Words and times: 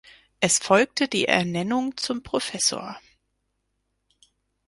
Es 0.39 0.57
folgte 0.57 1.07
die 1.07 1.27
Ernennung 1.27 1.95
zum 1.95 2.23
Professor. 2.23 2.99